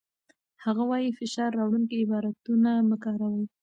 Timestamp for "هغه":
0.63-0.83